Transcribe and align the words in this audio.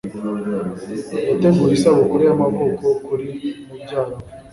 Yateguye 1.31 1.73
isabukuru 1.75 2.21
y'amavuko 2.25 2.85
kuri 3.05 3.25
mubyara 3.67 4.01
we. 4.05 4.15